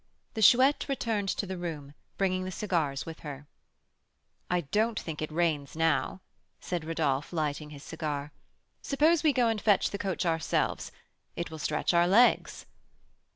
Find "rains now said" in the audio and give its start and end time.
5.31-6.83